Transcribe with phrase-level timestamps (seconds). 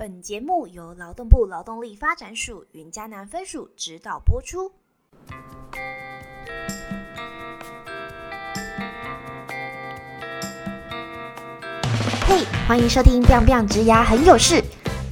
[0.00, 4.70] 本节目由劳动部劳动力发展署云嘉南分署指导播出。
[12.28, 14.62] 嘿，欢迎收听《biang biang 植牙很有事》，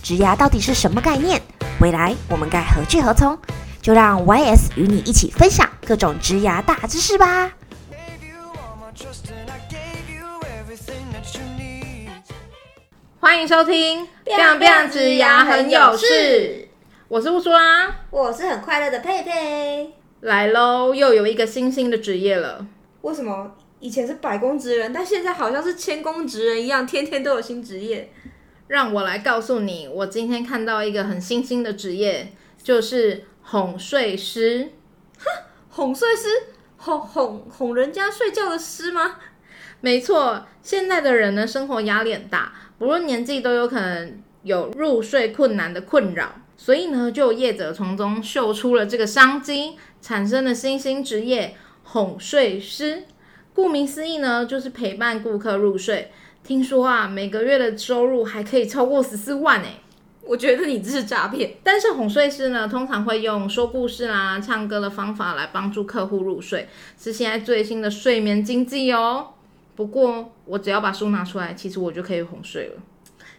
[0.04, 1.42] 植牙到底是什么概念？
[1.80, 3.36] 未来我们该何去何从？
[3.82, 7.52] 就让 YS 与你一起分享各种植牙大知识吧。
[13.26, 16.06] 欢迎收听《biang biang 植牙很有事》，
[17.08, 19.92] 我是乌苏拉，我是很快乐的佩佩。
[20.20, 22.64] 来喽，又有一个新兴的职业了。
[23.00, 28.12] 为什么以前是百工职人，但现在好像是千工职人一样，天天都有新职业？
[28.68, 32.32] 让我来告诉你，我今天看到一个很新兴的职业，
[32.62, 34.70] 就是哄睡师。
[35.70, 36.28] 哄睡师，
[36.76, 39.16] 哄哄哄人家睡觉的师吗？
[39.80, 53.04] 没错，现在的人呢，生活压力很大，不论年纪都有可能有入睡困难的困扰，所以呢，就有业者从中嗅出了这个商机，产生了新兴职业——哄睡师。
[53.54, 56.10] 顾名思义呢，就是陪伴顾客入睡。
[56.42, 59.80] 听说啊，每个月的收入还可以超过十四万诶。
[60.22, 61.54] 我觉得你这是诈骗。
[61.62, 66.68] 但是哄睡师呢，通常会用说故事啦、唱歌的方法来帮助客户入睡，
[66.98, 69.28] 是现在最新的睡眠经济哦。
[69.76, 72.82] 不过我只要把书拿出来，其实我就可以哄睡了。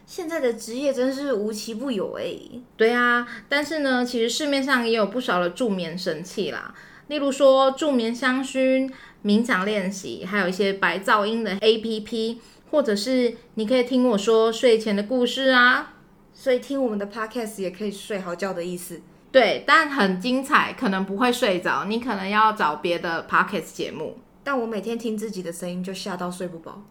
[0.06, 2.34] 现在的职业真是无奇不有哎。
[2.78, 6.74] 对啊，但是呢，其实市面上也有不少的助眠神器啦，
[7.08, 8.90] 例如说助眠香薰、
[9.26, 12.38] 冥想练习，还有一些白噪音的 APP，
[12.72, 15.96] 或者是你可以听我说睡前的故事啊。
[16.34, 19.02] 所以听我们的 podcast 也可以睡好觉的意思。
[19.32, 24.18] 对，但很精彩，可能不会睡着，你可能要找别的 podcast 节目。
[24.48, 26.82] 但我每天听自己的声音就吓到睡不饱。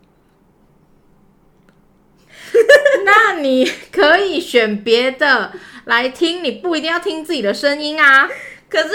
[3.07, 5.55] 那你可以选别的
[5.87, 8.29] 来听，你不一定要听自己的声音啊。
[8.69, 8.91] 可是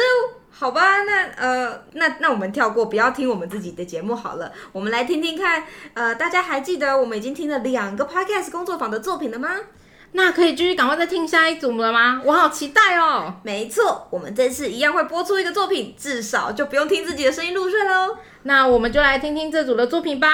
[0.52, 4.54] 好吧，那呃，那那我们跳过，不要听我们自己的节目好了。
[4.72, 5.64] 我们来听听看，
[5.96, 9.58] 呃，大家还记得我们已经听了两个 podcast 工作坊的作品了吗？
[10.14, 12.22] 那可以继续赶快再听下一组了吗？
[12.26, 13.34] 我好期待哦！
[13.44, 18.18] 没错，我们这次一样会播出一个作品，至少就不用听自己的声音入睡喽。
[18.44, 20.28] 那我们就来听听这组的作品吧。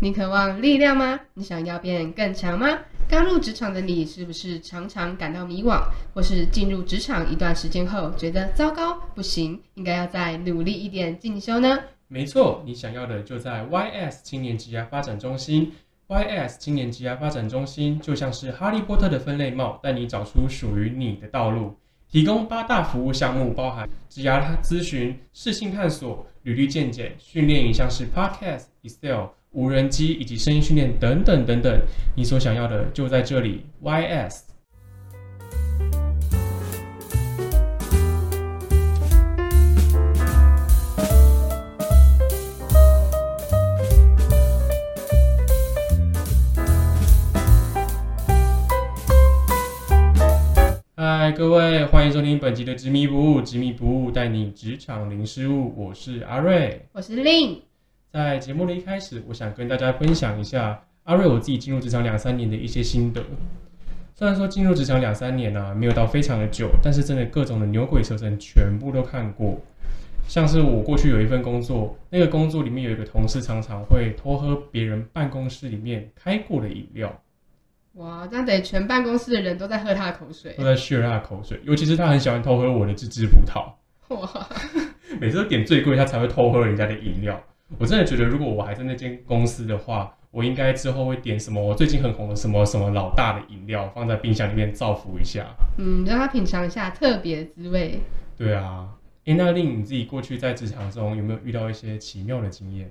[0.00, 1.20] 你渴望力量吗？
[1.34, 2.78] 你想要变更强吗？
[3.08, 5.82] 刚入职场的你，是不是常常感到迷惘，
[6.12, 11.78] 或是进入职场一段时间后，觉得糟糕，不行，应该要再努力一点进修呢？
[12.06, 15.72] 没错，你想要的就在 YS 青年职涯发展中心。
[16.08, 21.74] YS 青年职涯发展中心就像是哈利波特的分类帽，带你找出属于你的道路。
[22.10, 29.28] 提供八大服务项目，包含职涯咨询、适性探索、履历见解、训练影像是 Podcast、Excel。
[29.52, 31.80] 无人机以及声音训练等等等等，
[32.14, 33.64] 你所想要的就在这里。
[33.82, 34.42] YS。
[50.94, 55.72] 嗨，各位，欢迎收听本集的执迷不悟，执迷不悟带你职场零失误。
[55.74, 57.67] 我是阿瑞，我是令。
[58.10, 63.22] 在节目的一开始，我想跟大家分享一下阿瑞我自己进入职场两三年的一些心得。
[64.14, 69.60] 虽然说进入职场两三年呢，没有到非常的久，但是真的各种的牛鬼蛇神全部都看过。
[70.26, 77.22] 像是我过去有一份工作，那个工作里面有一个同事常常会偷喝别人办公室里面开过的饮料。
[77.94, 81.60] 哇，这样等于全办公室的人都在喝他的口水，都在吸他的口水。
[81.64, 83.72] 尤其是他很喜欢偷喝我的这支葡萄。
[84.14, 84.48] 哇，
[85.20, 87.40] 每次都点最贵，他才会偷喝人家的饮料。
[87.76, 95.46] 我真的觉得，如果我还在那间公司的话，我应该之后会点什么我最近很红的什么什么老大的饮料，放在冰箱里面造福一下。
[95.78, 98.00] 嗯，让他品尝一下特别滋味。
[98.36, 98.88] 对啊，
[99.26, 102.90] 哎，那令你自己过去在职场中有没有遇到一些奇妙的经验？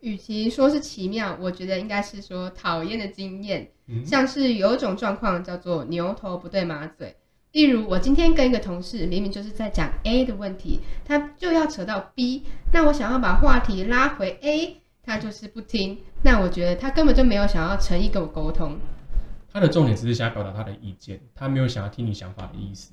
[0.00, 3.68] 与其说是奇妙，我觉得应该是说讨厌的经验。
[3.88, 7.16] 嗯，像是有一种状况叫做牛头不对马嘴。
[7.52, 15.98] 例如，我今天跟一个同事明明就是在讲 A 的问题，他就要扯到 B，那我想要把话题拉回 A，他就是不听。
[16.22, 18.76] 那我觉得他根本就没有想要诚意跟我沟通。
[19.50, 22.92] 他的重点只是想要表达他的意见，他没有想要听你想法的意思。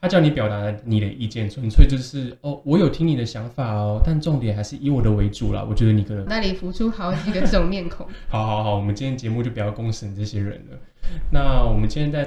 [0.00, 5.66] 他叫你表达你的意见，纯粹就是哦，我有听你的想法哦，但重点还是以我的为主啦。
[5.68, 8.06] 我觉得你可能那里浮出好几个这种面孔。
[8.30, 10.78] 好好好，我们今天节目就不要公审这些人了。
[11.32, 12.24] 那我们今天在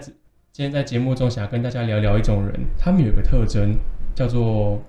[0.53, 3.73] 今天在节目中想要跟大家聊聊一种人，他们有个特征
[4.13, 4.83] 叫做，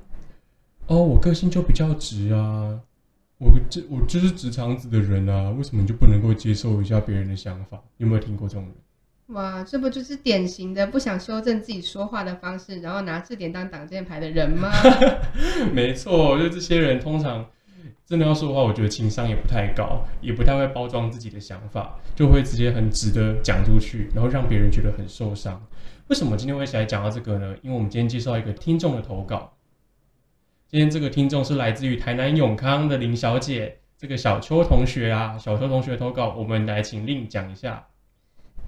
[0.89, 2.81] 哦，我个性就比较直啊，
[3.39, 7.81] 我这我就是直肠子的人啊，为什么你就不能够接受一下别人的想法？
[7.99, 8.75] 有没有听过这种人？
[9.37, 14.69] 哇，这不就是典型的不想修正自己说话的方式，然后拿字典当挡箭牌的人吗？
[15.73, 17.47] 没错，就这些人通常
[18.07, 25.65] 真的要说的话，我觉得情商也不太高，也不太会包装自己的想法，就会直接很直的讲出去，然后让别人觉得很受伤。
[26.09, 27.55] 为什么今天会一起来讲到这个呢？
[27.63, 29.55] 因为我们今天介绍一个听众的投稿。
[30.69, 37.87] 今天这个听众是来自于台南永康的林小姐，这个小邱同学啊，小邱同学投稿，我们来请令讲一下。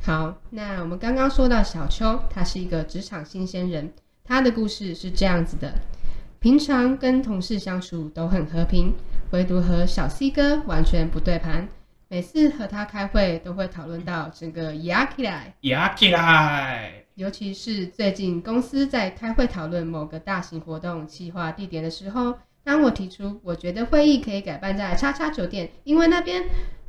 [0.02, 3.92] 好，那我们刚刚说到小邱，他是一个职场新鲜人，
[4.22, 5.74] 他的故事是这样子的：
[6.44, 8.92] 平常跟同事相处都很和平，
[9.30, 11.66] 唯独和小 C 哥完全不对盘。
[12.08, 17.02] 每次和他开会，都会讨论到整个压起来，压起来。
[17.14, 26.44] 尤其是最近公司在开会讨论某个大型活动计划地点的时候，当我提出我觉得会议可以改办在叉叉酒店，因为那边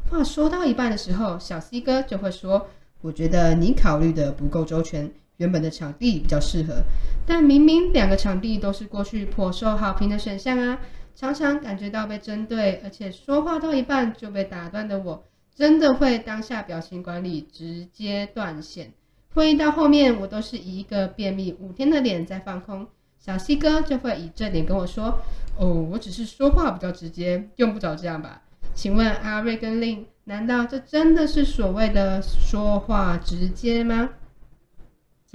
[0.10, 2.68] 话说到一半的时候，小 C 哥就会说。
[3.00, 6.84] 我觉得你考虑的不够周全，原本的场地比较适合，
[7.26, 10.80] 但明明两个场地都是过去颇受好评的选项啊！
[11.16, 15.24] 常常感觉到被针对，而且说话到一半就被打断的我，
[15.54, 18.92] 真的会当下表情管理直接断线。
[19.34, 22.88] 会议到后面，我都是一个便秘五天的脸在放空，
[23.20, 25.20] 小西哥就会以正脸跟我说
[25.58, 28.42] ：“哦，我只是说话比较直接，用不着这样吧？”
[28.74, 30.06] 请问阿瑞跟令。
[30.28, 34.10] 难道这真的是所谓的说话直接吗？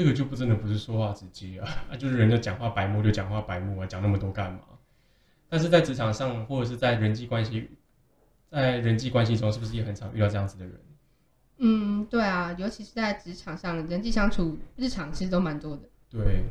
[0.01, 4.61] 这个就不真的不是说话直接啊，啊，就是人家讲话白目就讲话白目啊，讲那么多干嘛？
[5.47, 7.69] 但是在职场上或者是在人际关系，
[8.51, 10.81] 在人际关系中，是不是也很常遇到这样子的人？
[11.59, 15.83] 嗯，对啊，尤其是在职场上，人际相处日常其实都蛮多的。
[16.09, 16.45] 对，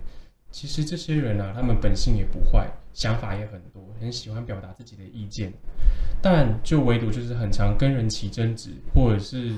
[0.51, 5.51] 其实这些人啊，他们本性也不坏，想法也很多，很喜欢表达自己的意见。
[6.21, 9.55] 但就唯独就是很常跟人起争执，或者是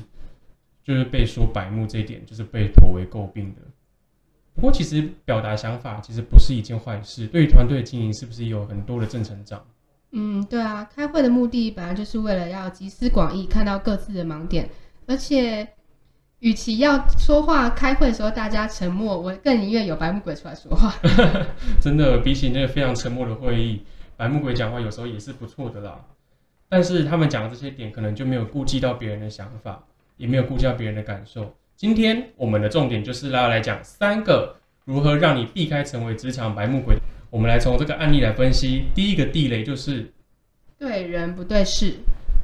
[0.81, 3.61] 就是被说白目这一点，就是被颇为诟病的。
[4.55, 9.63] 不过其实表达想法其实不是一件坏事，对于团队经营是不是有很多的正成长？
[10.11, 14.69] 嗯，对啊，开会的目的本来就是为了要集思广益，看到各自的盲点。
[15.07, 15.67] 而且，
[16.39, 20.93] 与其要说话，开会的时候大家沉默，我更宁愿有白木鬼出来说话。
[21.81, 23.83] 真的，比起那个非常沉默的会议，
[24.17, 25.99] 白木鬼讲话有时候也是不错的啦。
[26.67, 29.83] 但是他们讲的这些点，可能就没有顾及到别人的想法，
[30.17, 31.53] 也没有顾及到别人的感受。
[31.75, 36.97] 今天我们的重点就是要来讲三个如何让你避开成为职场白目鬼。
[37.29, 38.85] 我们来从这个案例来分析。
[38.93, 40.11] 第一个地雷就是
[40.77, 41.95] 对人不对事。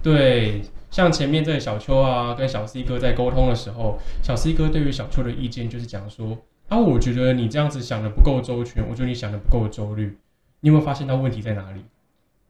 [0.02, 6.38] 对，像前面这个小邱啊，跟小 C 哥在沟通的时候，小 C 哥对于小邱的意见就是讲说：
[6.70, 10.18] 啊，我觉得你这样子想的不够周全，我觉得你想的不够周虑。
[10.62, 11.82] 你有没有发现到问题在哪里？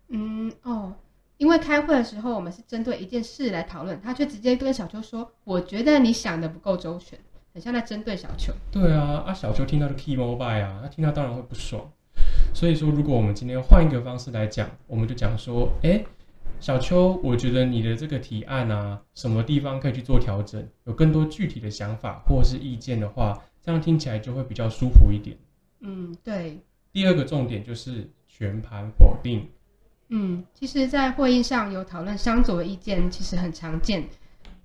[0.10, 0.94] 嗯，哦。
[1.38, 7.18] 因为开会的时候，我们是针对一件事来讨论，他却直接跟小秋说：“我觉得你想的不够周全，
[7.54, 11.88] 很像在针对小秋。”对啊，啊，小秋听到的 key mobile 啊，他听到当然会不爽。
[12.54, 16.04] 所以说，如果我们今天换一个方式来讲，我们就讲说：“哎，
[16.60, 20.68] 小秋，我觉得你的这个提案啊，什么地方可以去做调整？
[20.86, 25.38] 有更多具体的想法或是意见的话，这样听起来就会比较舒服一点。”
[25.82, 26.60] 嗯，对。
[26.92, 29.48] 第二个重点就是全盘否定。
[30.10, 34.06] 嗯，其实，在会议上有讨论相左的意见，其实很常见。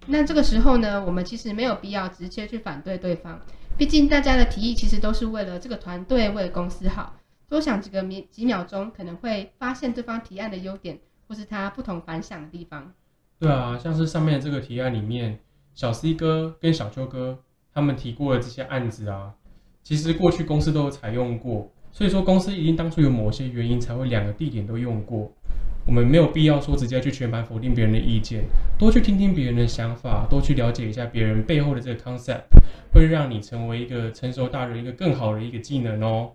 [0.07, 3.41] 那这个时候呢，我们其实没有必要直接去反对对方，
[3.77, 7.15] 毕竟大家的提议其实都是为了这个团队、为了公司好。
[7.49, 12.93] 多想几个秒几秒钟，可能会发现对方提案的优点，或是他不同凡响的地方。
[13.39, 15.41] 对啊，像是上面这个提案里面，
[15.75, 17.41] 小 C 哥跟小邱哥
[17.75, 19.35] 他们提过的这些案子啊，
[19.83, 21.71] 其实过去公司都有采用过。
[21.93, 25.31] 所以说，公司一定当初有某些原因才会两个地点都用过。
[25.85, 28.45] 我们没有必要说直接去全盘否定别人的意见，
[28.79, 32.45] 多去听听别人的想法，多去了解一下别人背后的这个 concept，
[32.95, 36.33] 会让你成为一个成熟大人一个更好的一个技能哦。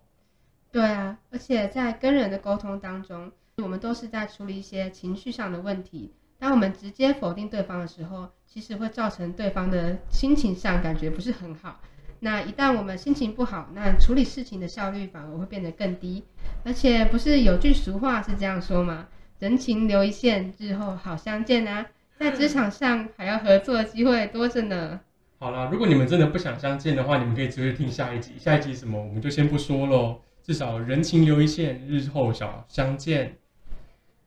[0.71, 3.31] 对啊，而且在跟人的沟通当中，
[3.63, 6.11] 我们都是在处理一些情绪上的问题。
[6.37, 11.79] 当我们直接否定对方的时候，其实会造成对方的心情上感觉不是很好。
[12.19, 16.23] 那一旦我们心情不好，那处理事情的效率反而会变得更低。
[16.63, 19.07] 而且不是有句俗话是这样说吗？
[19.39, 21.85] 人情留一线，日后好相见啊！
[22.17, 24.99] 在职场上还要合作的机会多着呢。
[25.39, 28.31] 好了，如果你们真的不想相见的话，你们可以直接听下一集。
[28.39, 30.19] 下一集什么，我们就先不说喽。
[30.43, 33.37] 至少人情留一线，日后小相见。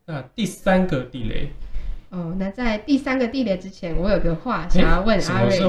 [0.05, 1.51] 那第三个地雷，
[2.11, 5.59] 哦，那在第三个地雷之前，我有个话想要问阿瑞。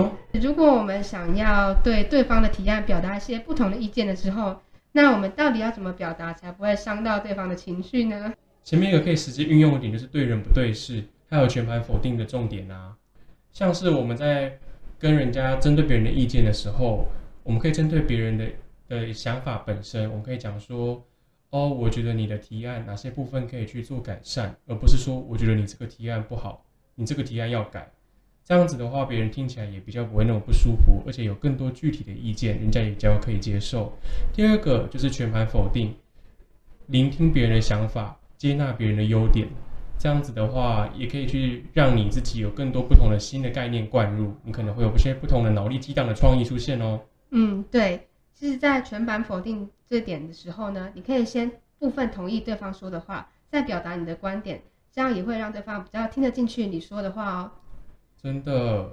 [0.41, 8.33] 如果我们想要对对方的提案表达一些不同的意见的时候，那我们到底要怎么表达才不会伤到对方的情绪呢？
[8.65, 12.93] 前面一个可以实际运用的点就是对人不对事，还有全盘否定的重点啊。
[13.53, 14.59] 像是我们在
[14.99, 17.07] 跟人家针对别人的意见的时候，
[17.45, 18.47] 我们可以针对别人的
[18.89, 21.01] 的想法本身，我们可以讲说，
[21.53, 27.91] 哦，我觉得你的提案哪些部分可以去做改善，而不是说我觉得你这个提案不好，你这个提案要改。
[28.43, 33.93] 这样子的话，别人听起来也比较不会那么不舒服，而且有更多具体的意见，人家也比较可以接受。
[34.33, 35.95] 第二个就是全盘否定，
[36.87, 39.47] 聆听别人的想法，接纳别人的优点。
[39.99, 46.99] 这样子的话，也可以去让你自己有更多不同的新的概念灌入，你可能会有一些不同的脑力激荡的创意出现哦。
[47.31, 57.51] 嗯，对，其实，在全盘否定这点的时候呢，你可以先部分同意对方说的话，再表达你的观点，这样也会让对方比较听得进去你说的话哦。
[58.21, 58.89] 真的。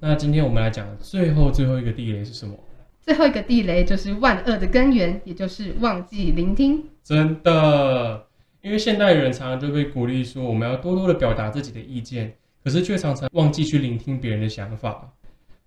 [0.00, 2.56] 那今天我们来讲最后最后一个地雷是什么？
[3.00, 6.88] 最后一个地雷就是万恶的根源，也就是忘记聆听。
[7.02, 8.26] 真的，
[8.60, 15.10] 因为现代人常常就被鼓励说，我们要多多的表达自己的意见，可是却常常忘记去聆听别人的想法。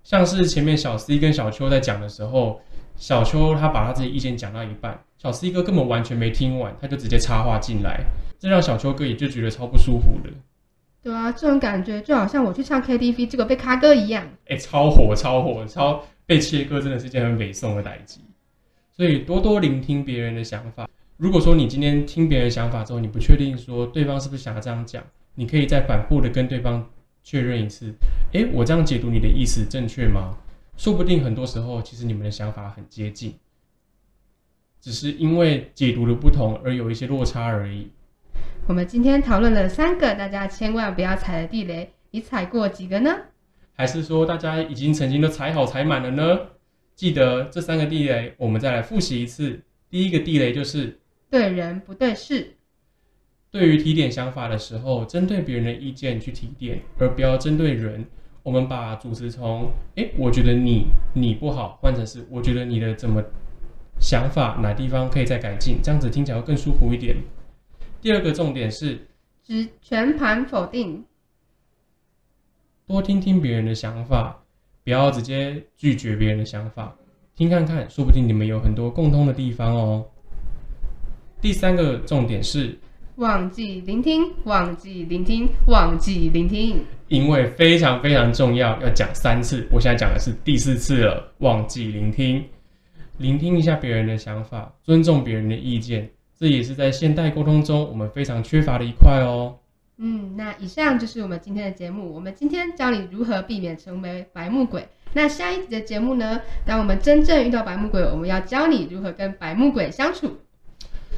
[0.03, 2.61] 像是前面小 C 跟小邱在讲的时候，
[3.01, 7.99] 小邱他把他自己意见讲到一半，小 C 哥根本完全没听完，他就直接插话进来，
[8.37, 10.29] 这让小邱哥也就觉得超不舒服的。
[11.01, 14.23] 对啊，这种感觉就好像我去唱 KTV，结果被卡歌一样。
[14.49, 18.21] 哎、超火，超火，超被切割，真的是件很美送的代际。
[18.95, 20.87] 所以多多聆听别人的想法。
[21.17, 25.03] 如果说你今天听别人的想法之后，你不确定说对方是不是想要这样讲，
[25.33, 26.87] 你可以再反复的跟对方
[27.23, 27.91] 确认一次。
[28.33, 30.37] 哎、我这样解读你的意思正确吗？
[30.77, 33.35] 说不定很多时候其实你们的想法很接近，
[34.79, 37.89] 只是因为解读的不同而有一些落差而已。
[38.67, 43.15] 我们今天讨论了三个大家千万不要踩的地雷，你踩过几个呢？
[43.73, 46.39] 还是说大家已经曾经都踩好踩满了呢？
[46.95, 49.61] 记得这三个地雷，我们再来复习一次。
[49.89, 50.99] 第一个地雷就是
[51.29, 52.55] 对人不对事。
[53.49, 58.05] 对于提点想法的时候，针对别人的意见去提点，而不要针对人。
[58.43, 63.23] 我们把主词从“诶，我觉得你你不好”换成是“我觉得你的怎么
[63.99, 67.15] 想法哪地方可以再改进”，这样子听起来会更舒服一点。
[68.01, 69.07] 第二个重点是
[69.43, 71.05] 只全盘否定。
[72.87, 74.43] 多听听别人的想法，
[74.83, 76.95] 不要直接拒绝别人的想法，
[77.35, 80.05] 听看看，说不定你们有很多共通的地方哦。
[81.39, 82.77] 第三个重点是，
[83.17, 86.83] 忘记聆听，忘记聆听，忘记聆听。
[87.11, 89.67] 因为非常非常重要，要讲三次。
[89.69, 92.41] 我现在讲的是第四次了，忘记聆听，
[93.17, 99.53] 聆听一下别人的想法，尊重别人的意见，这也是在现代沟通中我们非常缺乏的一块哦。
[99.97, 102.15] 嗯，那以上就是我们今天的节目。
[102.15, 104.87] 我们今天教你如何避免成为白目鬼。
[105.11, 106.39] 那下一集的节目呢？
[106.65, 110.37] 当我们真正遇到白目鬼，我们要教你如何跟白目鬼相处。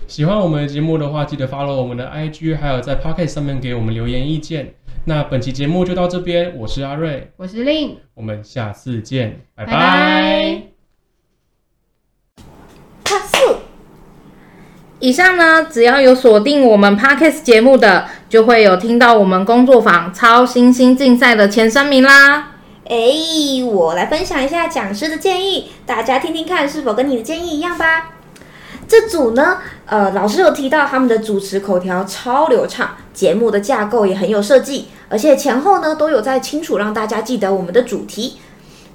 [0.08, 4.74] 喜欢我们的节目的话，记得 follow 我们的 IG，还有在 Pocket 上面给我们留言意见。
[5.06, 10.62] 那本期节目就到这边，我是阿瑞，我是令，我们下次见，拜拜拜
[13.04, 13.58] 快速
[15.00, 22.52] 以上呢，只要有锁定我们 Podcast 节目的，就会有听到我们工作坊超新星竞赛的前三名啦。
[22.86, 22.98] 哎，
[23.66, 28.12] 我来分享一下讲师的建议，大家听听看是否跟你的建议一样吧。
[28.88, 38.38] 这组呢，呃，老师有提到他们的主持口条超流畅，节目的架构也很有设计，而且前后呢都有在清楚让大家记得我们的主题。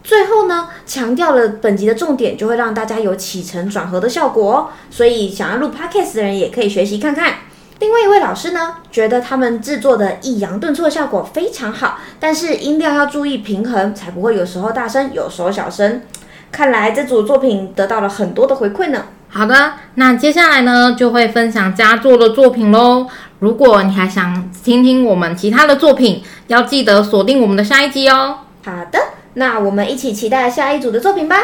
[0.02, 4.68] 最后呢，强调了本集的重点，就会让大家有起承转合的效果哦。
[4.90, 7.34] 所以想要录 podcast 的人也可以学习看看。
[7.80, 16.02] 另外一位老师呢，觉得他们制作的抑扬顿挫效果非常好，但是音量要注意平衡，才不会有时候大声，有时候小声。
[16.50, 19.04] 看来这组作品得到了很多的回馈呢。
[19.30, 23.06] 好的，那接下来呢就会分享佳作的作品喽。
[23.40, 28.38] 如果你还想听听我们其他的作品，要记得锁定我们的下一集哦。
[28.64, 28.98] 好的，
[29.34, 31.36] 那我们一起期待下一组的作品吧。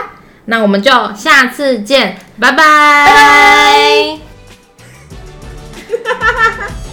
[0.47, 4.19] 那我们就下次见，拜拜。
[6.05, 6.84] 拜拜